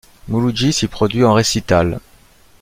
Mouloudji 0.29 0.73
s'y 0.73 0.87
produit 0.87 1.23
en 1.23 1.33
récital. 1.35 1.99